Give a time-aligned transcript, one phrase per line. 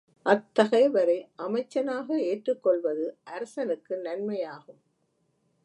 [0.25, 3.05] அத்தகையவரை அமைச்சனாக ஏற்றுக்கொள்வது
[3.23, 4.81] அரசனுக்கு நன்மையாகும்.